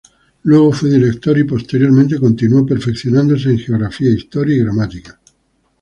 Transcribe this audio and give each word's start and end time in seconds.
Luego 0.45 0.71
fue 0.73 0.89
director 0.89 1.37
y 1.37 1.43
posteriormente 1.43 2.17
continuo 2.19 2.65
perfeccionándose 2.65 3.49
en 3.51 3.59
Geografía, 3.59 4.09
Historia 4.09 4.55
y 4.55 4.59
Gramática. 4.61 5.19